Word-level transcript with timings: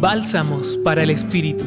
Bálsamos 0.00 0.78
para 0.84 1.02
el 1.02 1.10
Espíritu. 1.10 1.64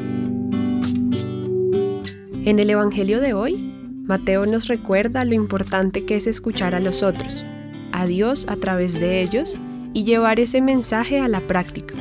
En 2.46 2.60
el 2.60 2.70
Evangelio 2.70 3.20
de 3.20 3.34
hoy, 3.34 3.58
Mateo 4.06 4.46
nos 4.46 4.70
recuerda 4.70 5.26
lo 5.26 5.34
importante 5.34 6.06
que 6.06 6.16
es 6.16 6.28
escuchar 6.28 6.74
a 6.74 6.80
los 6.80 7.04
otros, 7.04 7.44
a 7.92 8.06
Dios 8.06 8.46
a 8.48 8.56
través 8.56 8.94
de 8.94 9.22
ellos 9.22 9.58
y 9.94 10.06
llevar 10.06 10.40
ese 10.40 10.62
mensaje 10.62 11.20
a 11.20 11.28
la 11.28 11.42
práctica, 11.42 11.94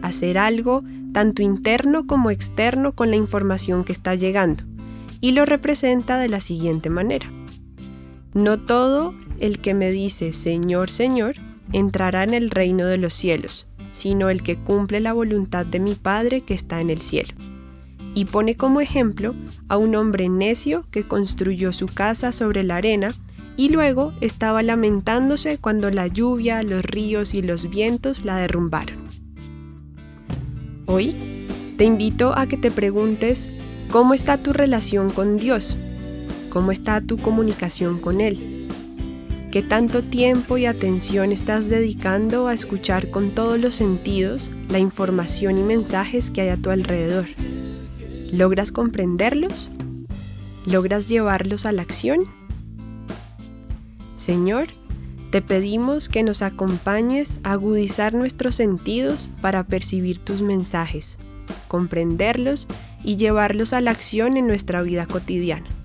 hacer 0.00 0.38
algo 0.38 0.82
tanto 1.12 1.42
interno 1.42 2.06
como 2.06 2.30
externo 2.30 2.92
con 2.92 3.10
la 3.10 3.16
información 3.16 3.84
que 3.84 3.92
está 3.92 4.14
llegando, 4.14 4.64
y 5.20 5.32
lo 5.32 5.44
representa 5.44 6.16
de 6.16 6.30
la 6.30 6.40
siguiente 6.40 6.88
manera. 6.88 7.30
No 8.32 8.58
todo 8.58 9.14
el 9.40 9.58
que 9.58 9.74
me 9.74 9.90
dice 9.90 10.32
Señor, 10.32 10.90
Señor, 10.90 11.34
entrará 11.74 12.24
en 12.24 12.32
el 12.32 12.48
reino 12.48 12.86
de 12.86 12.96
los 12.96 13.12
cielos, 13.12 13.66
sino 13.96 14.28
el 14.28 14.42
que 14.42 14.58
cumple 14.58 15.00
la 15.00 15.14
voluntad 15.14 15.64
de 15.64 15.80
mi 15.80 15.94
Padre 15.94 16.42
que 16.42 16.52
está 16.52 16.82
en 16.82 16.90
el 16.90 17.00
cielo. 17.00 17.32
Y 18.14 18.26
pone 18.26 18.54
como 18.54 18.82
ejemplo 18.82 19.34
a 19.68 19.78
un 19.78 19.94
hombre 19.94 20.28
necio 20.28 20.84
que 20.90 21.04
construyó 21.04 21.72
su 21.72 21.86
casa 21.86 22.32
sobre 22.32 22.62
la 22.62 22.76
arena 22.76 23.08
y 23.56 23.70
luego 23.70 24.12
estaba 24.20 24.62
lamentándose 24.62 25.56
cuando 25.58 25.90
la 25.90 26.08
lluvia, 26.08 26.62
los 26.62 26.84
ríos 26.84 27.32
y 27.32 27.40
los 27.40 27.70
vientos 27.70 28.26
la 28.26 28.36
derrumbaron. 28.36 28.98
Hoy 30.84 31.14
te 31.78 31.84
invito 31.84 32.36
a 32.36 32.46
que 32.46 32.58
te 32.58 32.70
preguntes 32.70 33.48
cómo 33.90 34.12
está 34.12 34.36
tu 34.36 34.52
relación 34.52 35.08
con 35.08 35.38
Dios, 35.38 35.74
cómo 36.50 36.70
está 36.70 37.00
tu 37.00 37.16
comunicación 37.16 37.98
con 37.98 38.20
Él 38.20 38.55
¿Qué 39.56 39.62
tanto 39.62 40.02
tiempo 40.02 40.58
y 40.58 40.66
atención 40.66 41.32
estás 41.32 41.70
dedicando 41.70 42.46
a 42.46 42.52
escuchar 42.52 43.10
con 43.10 43.30
todos 43.34 43.58
los 43.58 43.74
sentidos 43.74 44.52
la 44.68 44.78
información 44.78 45.56
y 45.56 45.62
mensajes 45.62 46.28
que 46.28 46.42
hay 46.42 46.48
a 46.50 46.58
tu 46.58 46.68
alrededor? 46.68 47.24
¿Logras 48.30 48.70
comprenderlos? 48.70 49.70
¿Logras 50.66 51.08
llevarlos 51.08 51.64
a 51.64 51.72
la 51.72 51.80
acción? 51.80 52.18
Señor, 54.18 54.66
te 55.30 55.40
pedimos 55.40 56.10
que 56.10 56.22
nos 56.22 56.42
acompañes 56.42 57.38
a 57.42 57.52
agudizar 57.52 58.12
nuestros 58.12 58.56
sentidos 58.56 59.30
para 59.40 59.64
percibir 59.64 60.18
tus 60.18 60.42
mensajes, 60.42 61.16
comprenderlos 61.66 62.66
y 63.02 63.16
llevarlos 63.16 63.72
a 63.72 63.80
la 63.80 63.92
acción 63.92 64.36
en 64.36 64.48
nuestra 64.48 64.82
vida 64.82 65.06
cotidiana 65.06 65.75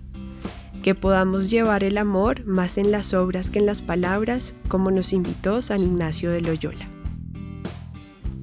que 0.81 0.95
podamos 0.95 1.49
llevar 1.49 1.83
el 1.83 1.97
amor 1.97 2.45
más 2.45 2.77
en 2.77 2.91
las 2.91 3.13
obras 3.13 3.49
que 3.49 3.59
en 3.59 3.65
las 3.65 3.81
palabras, 3.81 4.55
como 4.67 4.91
nos 4.91 5.13
invitó 5.13 5.61
San 5.61 5.81
Ignacio 5.81 6.31
de 6.31 6.41
Loyola. 6.41 6.87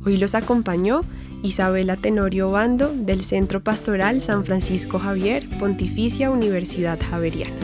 Hoy 0.05 0.17
los 0.17 0.34
acompañó 0.34 1.00
Isabela 1.42 1.97
Tenorio 1.97 2.50
Bando 2.50 2.92
del 2.94 3.25
Centro 3.25 3.62
Pastoral 3.62 4.22
San 4.22 4.44
Francisco 4.44 4.98
Javier, 4.98 5.44
Pontificia 5.59 6.31
Universidad 6.31 6.98
Javeriana. 7.11 7.56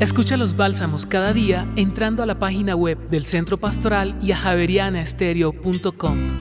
Escucha 0.00 0.36
los 0.36 0.56
bálsamos 0.56 1.06
cada 1.06 1.32
día 1.32 1.68
entrando 1.76 2.24
a 2.24 2.26
la 2.26 2.38
página 2.38 2.74
web 2.74 2.98
del 3.08 3.24
Centro 3.24 3.58
Pastoral 3.58 4.18
y 4.20 4.32
a 4.32 4.36
javerianaestereo.com. 4.36 6.40